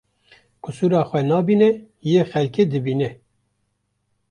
[0.63, 1.69] Qisura xwe nabîne
[2.11, 3.09] yê xelkê dibîne